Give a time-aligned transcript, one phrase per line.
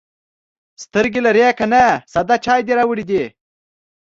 [0.83, 3.23] _سترګې لرې که نه، ساده چای دې راوړی دی.